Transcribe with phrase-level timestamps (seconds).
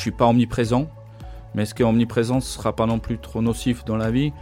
[0.00, 0.86] suis pas omniprésent,
[1.54, 4.32] mais est-ce que omniprésence sera pas non plus trop nocif dans la vie?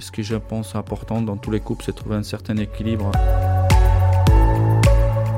[0.00, 3.12] Ce que je pense important dans tous les couples, c'est trouver un certain équilibre.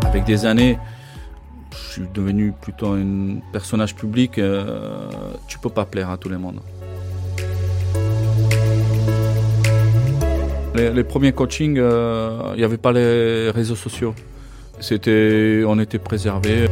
[0.07, 0.79] Avec des années,
[1.73, 4.39] je suis devenu plutôt un personnage public.
[4.39, 5.11] Euh,
[5.47, 6.61] tu peux pas plaire à tout le monde.
[10.75, 14.15] Les, premiers coachings, euh, il n'y avait pas les réseaux sociaux.
[14.79, 16.67] C'était, on était préservés.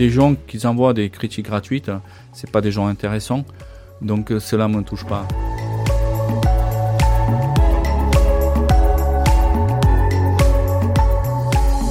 [0.00, 1.90] Des gens qui envoient des critiques gratuites,
[2.32, 3.44] c'est pas des gens intéressants,
[4.00, 5.28] donc euh, cela ne me touche pas.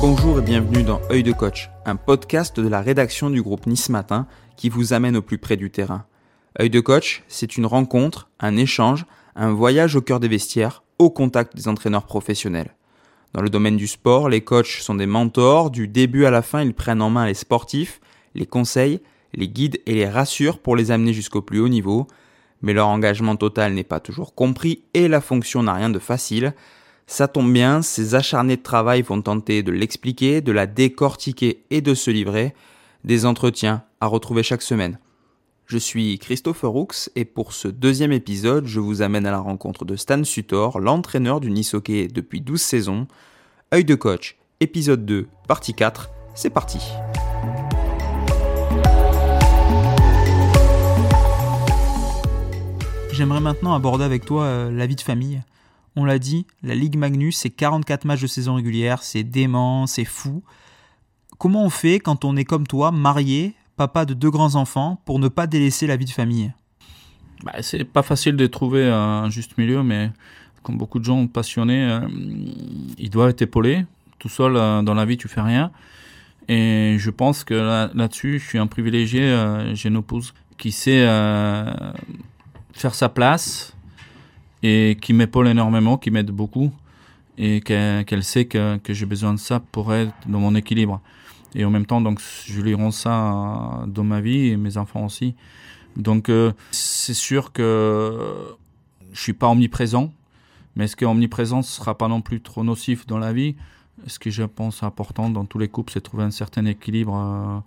[0.01, 3.89] Bonjour et bienvenue dans Œil de coach, un podcast de la rédaction du groupe Nice
[3.89, 4.25] Matin
[4.57, 6.05] qui vous amène au plus près du terrain.
[6.59, 11.11] Œil de coach, c'est une rencontre, un échange, un voyage au cœur des vestiaires, au
[11.11, 12.73] contact des entraîneurs professionnels.
[13.33, 16.63] Dans le domaine du sport, les coachs sont des mentors, du début à la fin
[16.63, 18.01] ils prennent en main les sportifs,
[18.33, 19.01] les conseils,
[19.33, 22.07] les guident et les rassurent pour les amener jusqu'au plus haut niveau,
[22.61, 26.53] mais leur engagement total n'est pas toujours compris et la fonction n'a rien de facile.
[27.05, 31.81] Ça tombe bien, ces acharnés de travail vont tenter de l'expliquer, de la décortiquer et
[31.81, 32.53] de se livrer.
[33.03, 34.99] Des entretiens à retrouver chaque semaine.
[35.71, 39.85] Je suis Christopher Roux et pour ce deuxième épisode, je vous amène à la rencontre
[39.85, 43.07] de Stan Sutor, l'entraîneur du Nice Hockey depuis 12 saisons.
[43.71, 46.79] Œil de coach, épisode 2, partie 4, c'est parti.
[53.11, 55.43] J'aimerais maintenant aborder avec toi euh, la vie de famille.
[55.95, 60.03] On l'a dit, la Ligue Magnus, c'est 44 matchs de saison régulière, c'est dément, c'est
[60.03, 60.41] fou.
[61.37, 65.19] Comment on fait quand on est comme toi, marié, papa de deux grands enfants, pour
[65.19, 66.51] ne pas délaisser la vie de famille
[67.45, 70.11] bah, C'est pas facile de trouver un juste milieu, mais
[70.63, 72.01] comme beaucoup de gens passionnés, euh,
[72.97, 73.85] ils doivent être épaulés.
[74.19, 75.71] Tout seul euh, dans la vie, tu fais rien.
[76.49, 77.53] Et je pense que
[77.93, 79.21] là-dessus, je suis un privilégié.
[79.21, 81.05] Euh, j'ai une épouse qui sait
[82.73, 83.77] faire sa place
[84.61, 86.73] et qui m'épaule énormément, qui m'aide beaucoup
[87.37, 90.99] et qu'elle sait que j'ai besoin de ça pour être dans mon équilibre.
[91.55, 95.05] Et en même temps, donc, je lui rends ça dans ma vie et mes enfants
[95.05, 95.35] aussi.
[95.95, 98.55] Donc, euh, c'est sûr que
[99.11, 100.13] je suis pas omniprésent,
[100.75, 103.55] mais est-ce que omniprésence sera pas non plus trop nocif dans la vie?
[104.07, 107.59] Ce que je pense important dans tous les couples, c'est trouver un certain équilibre euh,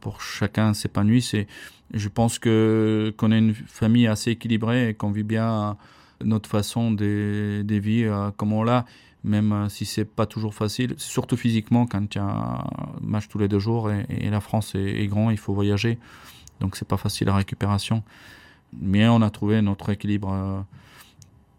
[0.00, 1.22] pour chacun s'épanouir.
[1.22, 1.48] C'est,
[1.92, 5.76] je pense que qu'on est une famille assez équilibrée et qu'on vit bien
[6.22, 8.84] notre façon des, des vies euh, comme on l'a
[9.24, 12.64] même euh, si c'est pas toujours facile, surtout physiquement quand tu as un
[13.00, 15.98] match tous les deux jours et, la France est, grand, il faut voyager,
[16.60, 18.02] donc c'est pas facile la récupération.
[18.80, 20.60] Mais on a trouvé notre équilibre, euh,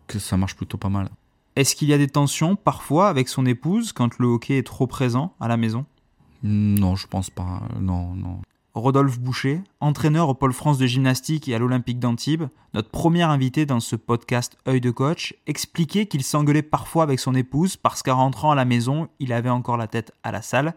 [0.07, 1.09] que ça marche plutôt pas mal.
[1.55, 4.87] Est-ce qu'il y a des tensions parfois avec son épouse quand le hockey est trop
[4.87, 5.85] présent à la maison?
[6.43, 7.63] Non, je pense pas.
[7.79, 8.41] Non, non.
[8.75, 12.43] Rodolphe Boucher, entraîneur au pôle France de gymnastique et à l'Olympique d'Antibes,
[12.73, 17.35] notre premier invité dans ce podcast Œil de coach, expliquait qu'il s'engueulait parfois avec son
[17.35, 20.75] épouse parce qu'en rentrant à la maison, il avait encore la tête à la salle.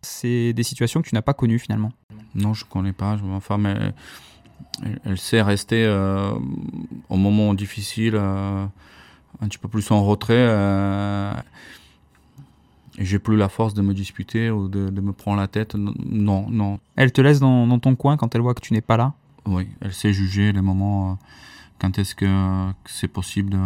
[0.00, 1.90] C'est des situations que tu n'as pas connues finalement.
[2.36, 3.16] Non, je ne connais pas.
[3.32, 3.76] Enfin, mais
[5.04, 6.30] elle, sait rester euh,
[7.08, 8.64] au moment difficile, euh,
[9.40, 10.34] un petit peu plus en retrait.
[10.36, 11.32] Euh,
[12.98, 15.74] j'ai plus la force de me disputer ou de, me prendre la tête.
[15.74, 16.80] Non, non.
[16.96, 19.14] Elle te laisse dans, ton coin quand elle voit que tu n'es pas là?
[19.46, 21.14] Oui, elle sait juger les moments, euh,
[21.78, 23.56] quand est-ce que, c'est possible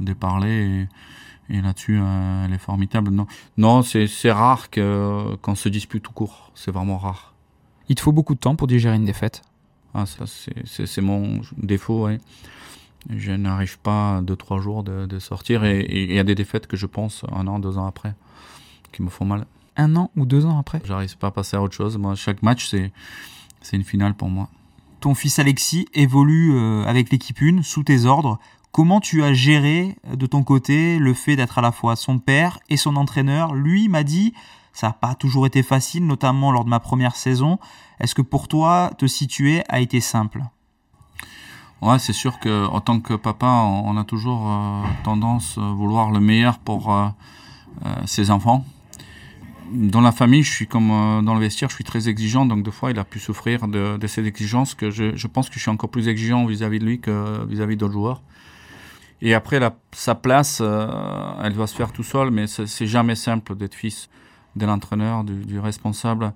[0.00, 0.86] de, parler.
[1.48, 3.10] Et, là-dessus, euh, elle est formidable.
[3.10, 3.26] Non,
[3.56, 6.52] non c'est, rare qu'on se dispute tout court.
[6.54, 7.34] C'est vraiment rare.
[7.88, 9.42] Il te faut beaucoup de temps pour digérer une défaite
[9.94, 12.18] Ah, ça, c'est, mon défaut, oui.
[13.10, 15.64] Je n'arrive pas deux, trois jours de, sortir.
[15.64, 18.14] Et il y a des défaites que je pense un an, deux ans après
[18.96, 19.46] qui me font mal.
[19.76, 20.80] Un an ou deux ans après?
[20.84, 21.98] J'arrive pas à passer à autre chose.
[21.98, 22.90] Moi, chaque match, c'est,
[23.60, 24.48] c'est une finale pour moi.
[25.00, 28.38] Ton fils Alexis évolue euh, avec l'équipe 1 sous tes ordres.
[28.72, 32.18] Comment tu as géré euh, de ton côté le fait d'être à la fois son
[32.18, 33.54] père et son entraîneur?
[33.54, 34.32] Lui m'a dit,
[34.72, 37.58] ça n'a pas toujours été facile, notamment lors de ma première saison.
[38.00, 40.42] Est-ce que pour toi, te situer a été simple?
[41.82, 46.10] Ouais, c'est sûr que en tant que papa, on a toujours euh, tendance à vouloir
[46.10, 47.12] le meilleur pour
[48.06, 48.64] ses enfants
[49.72, 52.62] dans la famille, je suis comme euh, dans le vestiaire, je suis très exigeant, donc
[52.62, 55.60] des fois, il a pu souffrir de, de ces exigences que je, pense que je
[55.60, 58.22] suis encore plus exigeant vis-à-vis de lui que vis-à-vis d'autres joueurs.
[59.22, 59.60] Et après,
[59.92, 60.86] sa place, euh,
[61.42, 64.08] elle doit se faire tout seul, mais c'est jamais simple d'être fils
[64.56, 66.32] de l'entraîneur, du, responsable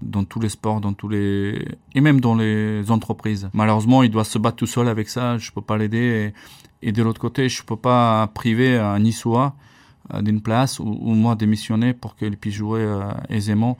[0.00, 3.50] dans tous les sports, dans tous les et même dans les entreprises.
[3.52, 5.38] Malheureusement, il doit se battre tout seul avec ça.
[5.38, 6.32] Je peux pas l'aider.
[6.82, 9.54] Et, de l'autre côté, je peux pas priver un Niçois
[10.20, 13.76] d'une place ou, moi démissionner pour qu'il puisse jouer euh, aisément.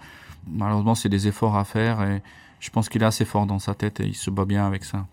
[0.50, 2.22] malheureusement, c'est des efforts à faire et
[2.60, 4.84] je pense qu'il est assez fort dans sa tête et il se bat bien avec
[4.84, 5.06] ça.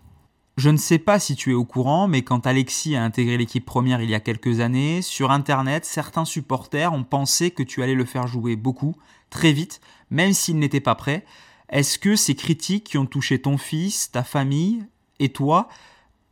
[0.57, 3.65] Je ne sais pas si tu es au courant, mais quand Alexis a intégré l'équipe
[3.65, 7.93] première il y a quelques années, sur Internet, certains supporters ont pensé que tu allais
[7.93, 8.95] le faire jouer beaucoup,
[9.29, 11.25] très vite, même s'il n'était pas prêt.
[11.69, 14.85] Est-ce que ces critiques qui ont touché ton fils, ta famille
[15.19, 15.67] et toi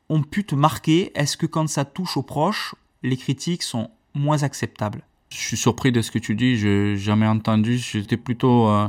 [0.08, 1.12] ont pu te marquer?
[1.16, 5.92] Est-ce que quand ça touche aux proches, les critiques sont moins acceptables Je suis surpris
[5.92, 8.88] de ce que tu dis, je n'ai jamais entendu, j'étais plutôt euh,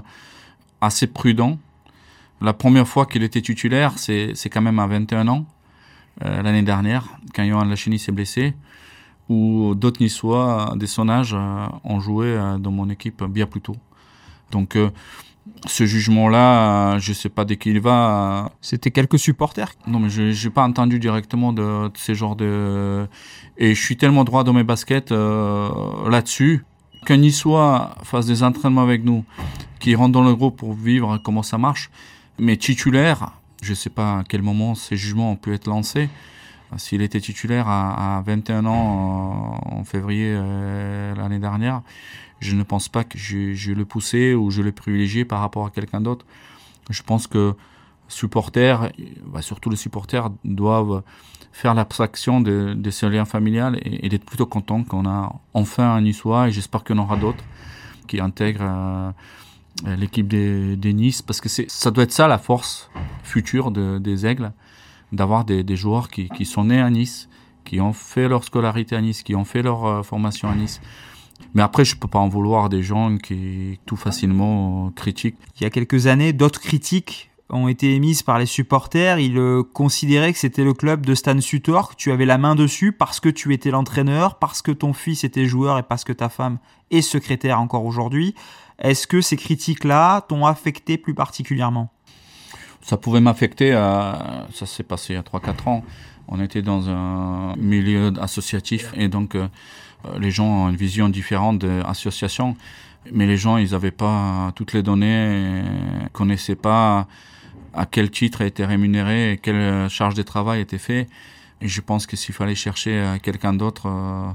[0.80, 1.58] assez prudent
[2.44, 5.46] la première fois qu'il était titulaire, c'est quand même à 21 ans,
[6.24, 7.04] euh, l'année dernière,
[7.34, 8.54] quand Johan Lachini s'est blessé,
[9.28, 13.76] où d'autres Niçois de son euh, ont joué euh, dans mon équipe bien plus tôt.
[14.50, 14.76] Donc
[15.66, 18.50] ce jugement-là, je ne sais pas dès qu'il va.
[18.60, 23.06] C'était quelques supporters Non, mais je n'ai pas entendu directement de, ces genres de...
[23.58, 26.64] Et je suis tellement droit dans mes baskets là-dessus
[27.04, 29.24] qu'un Niçois fasse des entraînements avec nous,
[29.78, 31.90] qui rentre dans le groupe pour vivre comment ça marche,
[32.38, 33.32] mais titulaire,
[33.62, 36.08] je ne sais pas à quel moment ces jugements ont pu être lancés.
[36.76, 41.82] S'il était titulaire à, 21 ans en, février euh, l'année dernière,
[42.44, 45.70] je ne pense pas que je, le poussé ou je l'ai privilégié par rapport à
[45.70, 46.26] quelqu'un d'autre.
[46.90, 47.54] Je pense que
[48.08, 48.92] supporters,
[49.26, 51.02] bah, surtout les supporters, doivent
[51.52, 56.00] faire l'abstraction de, de ce lien familial et, d'être plutôt contents qu'on a enfin un
[56.00, 57.44] Niçois et j'espère qu'il y en aura d'autres
[58.06, 59.14] qui intègrent
[59.86, 62.90] euh, l'équipe des, Nice, parce que ça doit être ça la force
[63.22, 64.52] future des Aigles,
[65.12, 67.28] d'avoir des, joueurs qui, sont nés à Nice,
[67.64, 70.80] qui ont fait leur scolarité à Nice, qui ont fait leur euh, formation à Nice.
[71.54, 75.36] Mais après, je peux pas en vouloir des gens qui tout facilement critiquent.
[75.60, 79.18] Il y a quelques années, d'autres critiques ont été émises par les supporters.
[79.18, 82.54] Ils euh, considéraient que c'était le club de Stan Sutor, que tu avais la main
[82.54, 86.12] dessus parce que tu étais l'entraîneur, parce que ton fils était joueur et parce que
[86.12, 86.58] ta femme
[86.90, 88.34] est secrétaire encore aujourd'hui.
[88.78, 91.90] Est-ce que ces critiques-là t'ont affecté plus particulièrement?
[92.80, 95.84] Ça pouvait m'affecter, ça s'est passé il y a 3-4 ans.
[96.28, 99.48] On était dans un milieu associatif et donc euh,
[100.18, 102.56] les gens ont une vision différente de l'association.
[103.12, 105.62] Mais les gens, ils n'avaient pas toutes les données,
[106.12, 107.06] connaissaient pas
[107.74, 111.08] à quel titre a été rémunéré quelle charge de travail était fait.
[111.60, 114.30] Et je pense que s'il fallait chercher quelqu'un d'autre, euh,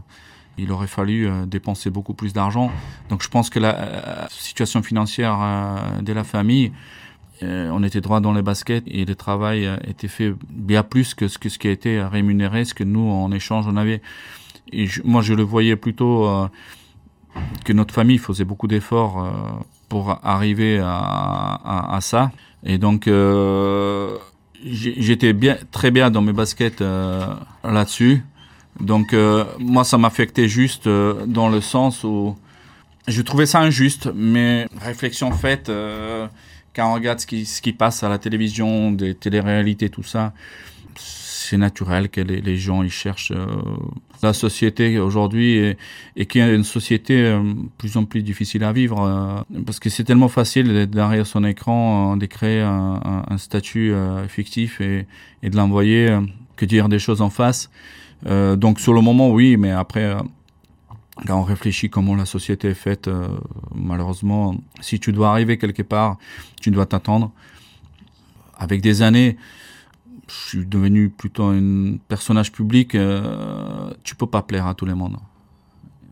[0.59, 2.71] il aurait fallu euh, dépenser beaucoup plus d'argent.
[3.09, 6.71] Donc je pense que la euh, situation financière euh, de la famille,
[7.41, 11.37] on était droit dans les baskets et le travail était fait bien plus que ce
[11.37, 14.01] qui a été rémunéré, ce que nous, en échange, on avait.
[15.03, 16.49] Moi, je le voyais plutôt
[17.65, 22.31] que notre famille faisait beaucoup d'efforts pour arriver à, ça.
[22.63, 23.09] Et donc,
[24.63, 26.83] j'étais bien, très bien dans mes baskets
[27.63, 28.23] là-dessus.
[28.79, 32.37] Donc euh, moi, ça m'affectait juste euh, dans le sens où
[33.07, 36.27] je trouvais ça injuste, mais réflexion faite, euh,
[36.75, 40.33] quand on regarde ce qui, ce qui passe à la télévision, des téléréalités, tout ça,
[41.49, 43.33] c'est naturel que les, gens ils cherchent
[44.21, 45.77] la société aujourd'hui et,
[46.15, 47.37] et qui est une société
[47.77, 52.17] plus en plus difficile à vivre parce que c'est tellement facile d'être derrière son écran,
[52.17, 53.93] de créer un, statut
[54.27, 55.05] fictif et,
[55.43, 56.17] de l'envoyer
[56.55, 57.69] que dire des choses en face.
[58.27, 60.19] Euh, donc sur le moment, oui, mais après, euh,
[61.25, 63.27] quand on réfléchit comment la société est faite, euh,
[63.73, 66.17] malheureusement, si tu dois arriver quelque part,
[66.61, 67.31] tu dois t'attendre.
[68.57, 69.37] Avec des années,
[70.29, 72.95] je suis devenu plutôt un personnage public.
[72.95, 75.17] Euh, tu peux pas plaire à tout le monde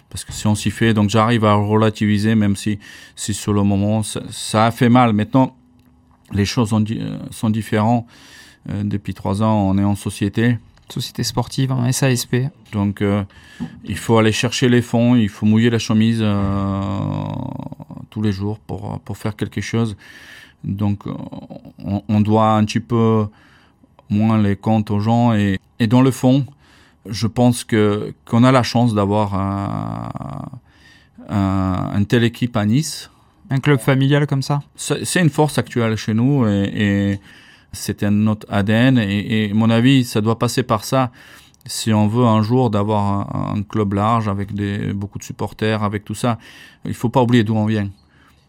[0.09, 2.79] parce que si on s'y fait, donc j'arrive à relativiser, même si,
[3.15, 5.13] si sur le moment ça, ça a fait mal.
[5.13, 5.55] Maintenant,
[6.31, 6.83] les choses sont,
[7.29, 8.05] sont différentes.
[8.67, 10.57] depuis trois ans, on est en société
[10.91, 12.35] société sportive, un SASP.
[12.71, 13.23] Donc euh,
[13.85, 17.23] il faut aller chercher les fonds, il faut mouiller la chemise euh,
[18.09, 19.97] tous les jours pour, pour faire quelque chose.
[20.63, 21.03] Donc
[21.83, 23.27] on, on, doit un petit peu
[24.09, 26.45] moins les comptes aux gens et, et dans le fond,
[27.05, 30.09] je pense que qu'on a la chance d'avoir un,
[31.29, 33.09] un, une telle équipe à Nice.
[33.49, 34.61] Un club familial comme ça?
[34.75, 37.19] C'est une force actuelle chez nous et, et
[37.71, 41.11] c'était notre ADN et, mon avis, ça doit passer par ça.
[41.65, 46.05] Si on veut un jour d'avoir un, club large avec des, beaucoup de supporters, avec
[46.05, 46.37] tout ça,
[46.85, 47.89] il faut pas oublier d'où on vient.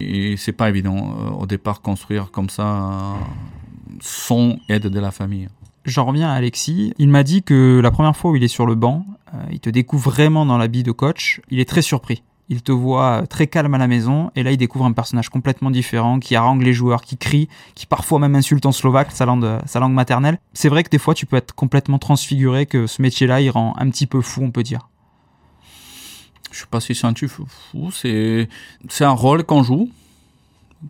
[0.00, 3.15] Et c'est pas évident euh, au départ construire comme ça euh,
[4.00, 5.49] sans aide de la famille.
[5.85, 6.93] J'en reviens à Alexis.
[6.99, 9.61] Il m'a dit que la première fois où il est sur le banc, euh, il
[9.61, 11.40] te découvre vraiment dans l'habit de coach.
[11.50, 14.57] Il est très surpris il te voit très calme à la maison, et là il
[14.57, 18.64] découvre un personnage complètement différent, qui harangue les joueurs, qui crie, qui parfois même insulte
[18.64, 20.38] en slovaque, sa langue, sa langue maternelle.
[20.55, 23.75] C'est vrai que des fois tu peux être complètement transfiguré, que ce métier-là il rend
[23.76, 24.88] un petit peu fou, on peut dire.
[26.50, 27.47] Je sais pas si c'est un fou,
[27.93, 28.49] c'est,
[28.88, 29.90] c'est un rôle qu'on joue.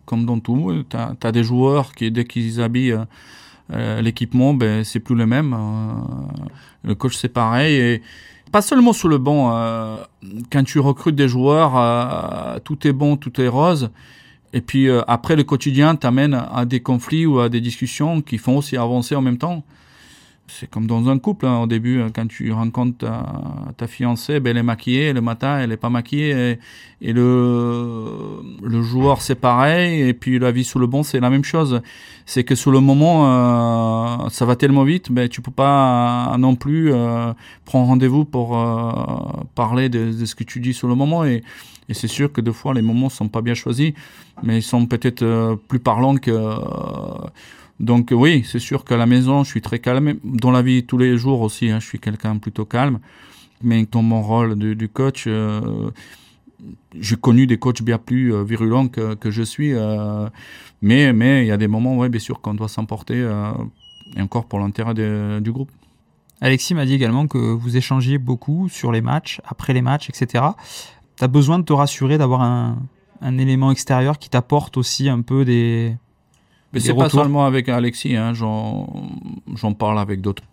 [0.05, 0.83] Comme dans tout.
[0.89, 2.97] Tu as, des joueurs qui, dès qu'ils habillent
[3.71, 5.55] euh, l'équipement, ben, c'est plus le même.
[6.83, 8.01] le coach, c'est pareil.
[8.51, 9.99] Pas seulement sur le banc.
[10.51, 13.91] quand tu recrutes des joueurs, tout est bon, tout est rose.
[14.53, 18.57] Et puis après, le quotidien t'amène à des conflits ou à des discussions qui font
[18.57, 19.63] aussi avancer en même temps
[20.49, 21.45] c'est comme dans un couple.
[21.45, 21.59] Hein.
[21.59, 23.05] Au début, hein, quand tu rencontres
[23.77, 25.13] ta, fiancée, ben, elle est maquillée.
[25.13, 26.57] Le matin, elle est pas maquillée.
[27.01, 30.01] Et, le, le joueur, c'est pareil.
[30.01, 31.81] Et puis la vie sous le bon, c'est la même chose.
[32.25, 36.55] C'est que sur le moment, euh, ça va tellement vite, ben, tu peux pas non
[36.55, 37.33] plus euh,
[37.65, 38.91] prendre rendez-vous pour euh,
[39.55, 41.25] parler de, ce que tu dis sur le moment.
[41.25, 41.43] Et,
[41.91, 43.93] c'est sûr que des fois, les moments sont pas bien choisis,
[44.43, 46.31] mais ils sont peut-être euh, plus parlants que
[47.79, 50.15] donc oui, c'est sûr qu'à la maison, je suis très calme.
[50.23, 52.99] Dans la vie tous les jours aussi, hein, je suis quelqu'un plutôt calme.
[53.61, 55.91] Mais dans mon rôle de, du coach, euh,
[56.97, 59.73] j'ai connu des coachs bien plus euh, virulents que, que, je suis.
[59.73, 60.27] Euh,
[60.81, 63.51] mais mais il y a des moments, ouais, bien sûr, qu'on doit s'emporter, euh,
[64.15, 65.71] et encore pour l'intérêt du groupe.
[66.41, 70.45] Alexis m'a dit également que vous échangiez beaucoup sur les matchs, après les matchs, etc.
[71.17, 72.77] Tu as besoin de te rassurer, d'avoir un,
[73.21, 75.97] un élément extérieur qui t'apporte aussi un peu des,
[76.73, 80.43] mais c'est pas seulement avec Alexis, hein, j'en parle avec d'autres.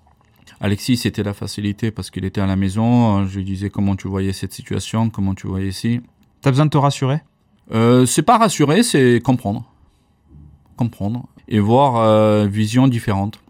[0.61, 3.27] Alexis, c'était la facilité parce qu'il était à la maison.
[3.27, 6.01] Je lui disais comment tu voyais cette situation, comment tu voyais ici.
[6.41, 7.21] T'as besoin de te rassurer?
[7.73, 9.65] Euh, C'est pas rassurer, c'est comprendre.
[10.77, 13.41] Comprendre et voir euh, vision différente.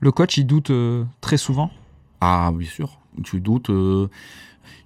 [0.00, 1.70] Le coach, il doute euh, très souvent?
[2.20, 2.98] Ah, bien sûr.
[3.24, 3.70] Tu doutes.
[3.70, 4.08] Euh,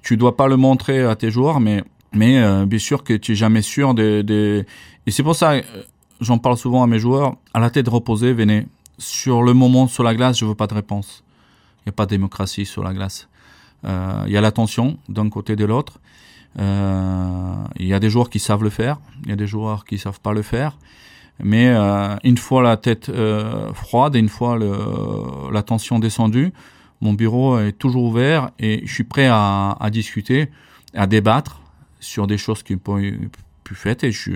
[0.03, 1.83] tu dois pas le montrer à tes joueurs, mais,
[2.13, 4.23] mais euh, bien sûr que tu es jamais sûr de.
[4.23, 4.65] de...
[5.07, 5.55] Et c'est pour ça
[6.21, 8.67] j'en parle souvent à mes joueurs, à la tête reposée, venez.
[8.99, 11.25] Sur le moment, sur la glace, je veux pas de réponse.
[11.79, 13.29] Il n'y a pas de démocratie sur la glace.
[13.85, 16.00] Euh, il y a l'attention d'un côté et de l'autre.
[16.59, 19.85] Euh, il y a des joueurs qui savent le faire, il y a des joueurs
[19.85, 20.77] qui savent pas le faire.
[21.43, 23.11] Mais euh, une fois la tête
[23.73, 24.59] froide et une fois
[25.50, 26.53] l'attention descendue,
[27.00, 30.50] mon bureau est toujours ouvert et je suis prêt à, à discuter,
[30.93, 31.62] à débattre
[31.99, 33.00] sur des choses qui peuvent
[33.75, 34.33] fait et je,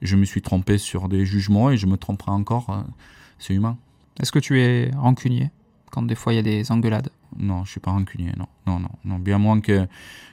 [0.00, 2.70] je me suis trompé sur des jugements et je me tromperai encore.
[2.70, 2.82] Euh,
[3.38, 3.76] c'est humain.
[4.20, 5.50] Est-ce que tu es rancunier
[5.90, 7.10] quand des fois il y a des engueulades?
[7.38, 8.46] Non, je suis pas rancunier, non.
[8.66, 9.18] Non, non, non.
[9.18, 9.86] Bien moins que,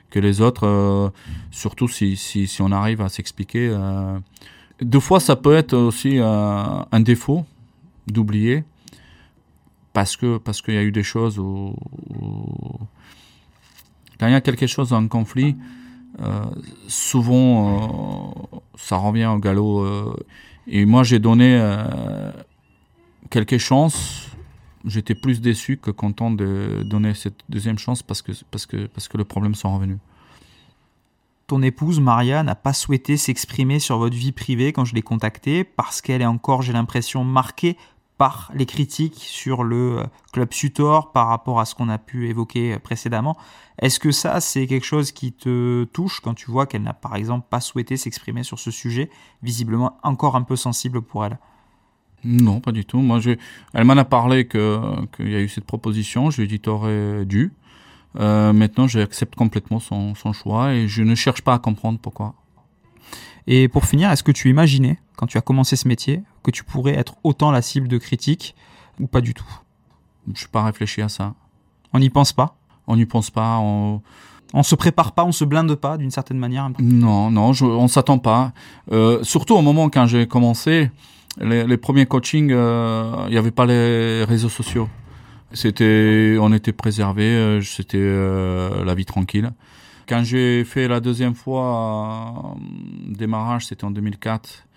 [0.09, 1.09] que les autres, euh,
[1.51, 3.69] surtout si, si, si, on arrive à s'expliquer.
[3.71, 4.19] Euh.
[4.81, 7.45] Deux fois, ça peut être aussi un défaut
[8.07, 8.63] d'oublier
[9.93, 11.75] parce que parce qu'il y a eu des choses où,
[14.19, 15.78] quand il y a quelque chose en conflit, euh,
[16.87, 19.79] souvent, euh, ça revient au galop.
[19.79, 20.13] Euh,
[20.67, 21.61] et moi, j'ai donné
[23.29, 24.27] quelques chances.
[24.85, 29.07] J'étais plus déçu que content de donner cette deuxième chance parce que, parce que, parce
[29.07, 29.97] que le problème sont revenus.
[31.47, 35.63] Ton épouse, Maria, n'a pas souhaité s'exprimer sur votre vie privée quand je l'ai contactée
[35.63, 37.75] parce qu'elle est encore, j'ai l'impression, marquée
[38.19, 42.77] par les critiques sur le club Sutor par rapport à ce qu'on a pu évoquer
[42.77, 43.37] précédemment.
[43.81, 47.15] Est-ce que ça, c'est quelque chose qui te touche quand tu vois qu'elle n'a par
[47.15, 49.09] exemple pas souhaité s'exprimer sur ce sujet,
[49.41, 51.39] visiblement encore un peu sensible pour elle?
[52.25, 52.99] Non, pas du tout.
[52.99, 53.21] Moi,
[53.73, 56.29] elle m'en a parlé qu'il y a eu cette proposition.
[56.29, 57.53] Je lui ai dit, t'aurais dû.
[58.19, 62.35] Euh, maintenant, j'accepte complètement son, son choix et je ne cherche pas à comprendre pourquoi.
[63.47, 66.63] Et pour finir, est-ce que tu imaginais, quand tu as commencé ce métier, que tu
[66.63, 68.55] pourrais être autant la cible de critiques
[69.01, 69.51] ou pas du tout?
[70.33, 71.33] Je n'ai pas réfléchi à ça.
[71.91, 72.55] On n'y pense pas?
[72.87, 73.57] On n'y pense pas.
[73.59, 74.01] On...
[74.53, 76.69] on se prépare pas, on se blinde pas d'une certaine manière.
[76.79, 78.53] Non, non, je, on s'attend pas.
[78.93, 80.89] Euh, surtout au moment quand j'ai commencé,
[81.41, 84.87] les, premiers coachings, euh, il n'y avait pas les réseaux sociaux.
[85.51, 87.97] C'était, on était préservé, euh, c'était
[88.85, 89.51] la vie tranquille.
[90.07, 92.55] Quand j'ai fait la deuxième fois
[93.05, 94.68] démarrage, c'était en 2004,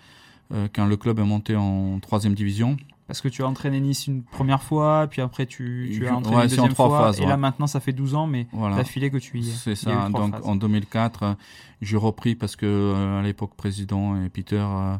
[0.73, 2.77] quand le club est monté en troisième division.
[3.07, 6.43] Parce que tu as entraîné Nice une première fois, puis après tu, tu as entraîné
[6.43, 8.77] une deuxième fois, et là maintenant ça fait 12 ans, mais voilà.
[8.77, 9.51] d'affilée que tu y es.
[9.51, 11.35] C'est ça, donc en 2004,
[11.81, 14.95] j'ai repris parce que euh, à l'époque président et Peter euh,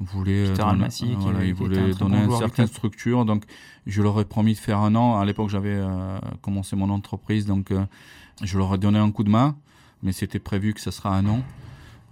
[0.00, 0.88] voulait Peter donner,
[1.18, 3.44] voilà, il voulait donner une certaine structure, donc
[3.86, 5.18] je leur ai promis de faire un an.
[5.20, 7.72] À l'époque j'avais euh, commencé mon entreprise, donc
[8.42, 9.56] je leur ai donné un coup de main,
[10.02, 11.42] mais c'était prévu que ce sera un an.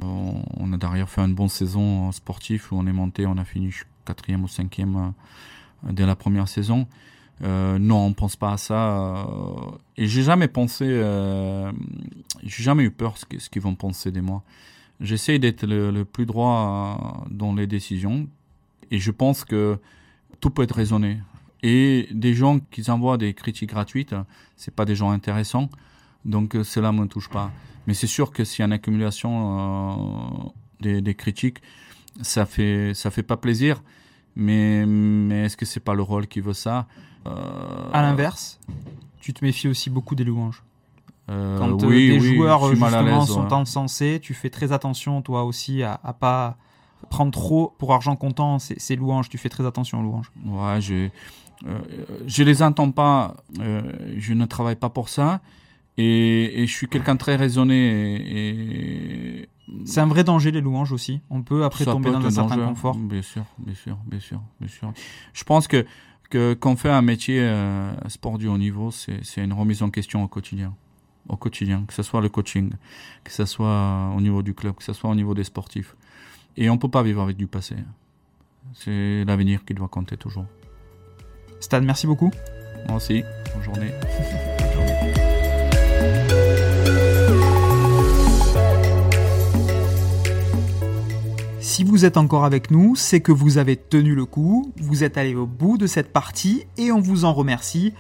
[0.01, 3.73] On a derrière fait une bonne saison sportive où on est monté, on a fini
[4.05, 5.13] quatrième ou cinquième
[5.87, 6.87] euh, dès la première saison.
[7.43, 8.99] Euh, non, on pense pas à ça.
[8.99, 9.25] Euh,
[9.97, 11.73] et j'ai jamais pensé, euh,
[12.43, 14.43] j'ai jamais eu peur ce, ce qu'ils vont penser de moi.
[15.01, 18.29] J'essaie d'être le, plus droit dans les décisions,
[18.91, 19.79] et je pense que
[20.41, 21.19] tout peut être raisonné.
[21.65, 24.15] Et des gens qui envoient des critiques gratuites,
[24.57, 25.69] c'est pas des gens intéressants,
[26.25, 27.51] donc cela me touche pas.
[27.87, 31.59] Mais c'est sûr que s'il y a une accumulation des, des critiques,
[32.23, 33.83] ça fait ça fait pas plaisir.
[34.37, 36.87] Mais, mais est-ce que c'est pas le rôle qui veut ça?
[37.27, 37.91] Euh...
[37.93, 38.59] À l'inverse,
[39.21, 40.65] tu te méfies aussi beaucoup des louanges.
[41.31, 43.53] Euh, Quand euh, oui, des oui, joueurs justement sont ouais.
[43.53, 46.57] encensés, tu fais très attention toi aussi à, à pas
[47.11, 49.29] prendre trop pour argent comptant ces, louanges.
[49.29, 50.33] Tu fais très attention aux louanges.
[50.45, 51.09] Ouais, je,
[51.67, 51.79] euh,
[52.27, 53.37] je les entends pas.
[53.61, 53.83] euh,
[54.17, 55.41] je ne travaille pas pour ça.
[55.97, 57.75] Et, et je suis quelqu'un de très raisonné.
[57.75, 59.49] Et, et
[59.85, 61.21] C'est un vrai danger les louanges aussi.
[61.31, 62.97] On peut après ça tomber peut dans être un certain confort.
[62.97, 64.93] Bien sûr, bien sûr, bien sûr, bien sûr.
[65.33, 65.87] Je pense que
[66.31, 70.25] qu'on fait un métier euh, sport du haut niveau, c'est c'est une remise en question
[70.25, 70.75] au quotidien,
[71.29, 72.73] au quotidien, que ce soit le coaching,
[73.23, 75.95] que ce soit euh, au niveau du club, que ce soit au niveau des sportifs.
[76.57, 77.77] Et on peut pas vivre avec du passé.
[78.73, 80.47] C'est l'avenir qui doit compter toujours.
[81.61, 82.33] Stan, merci beaucoup.
[82.89, 83.23] Moi aussi.
[83.55, 83.93] Bonne journée.
[91.75, 95.19] Si vous êtes encore avec nous, c'est que vous avez tenu le coup, vous êtes
[95.19, 97.93] allé au bout de cette partie et on vous en remercie.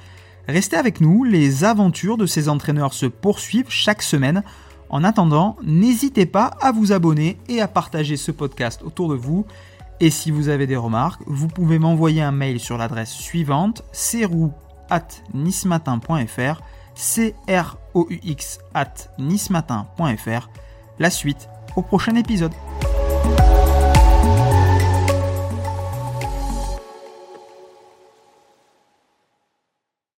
[0.46, 4.44] Restez avec nous, les aventures de ces entraîneurs se poursuivent chaque semaine.
[4.90, 9.44] En attendant, n'hésitez pas à vous abonner et à partager ce podcast autour de vous.
[9.98, 14.52] Et si vous avez des remarques, vous pouvez m'envoyer un mail sur l'adresse suivante crou
[14.88, 16.60] at nismatin.fr
[16.94, 20.48] c r o u x at nismatin.fr.
[20.98, 22.52] La suite au prochain épisode.